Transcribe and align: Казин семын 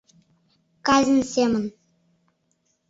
Казин 0.85 1.21
семын 1.33 1.65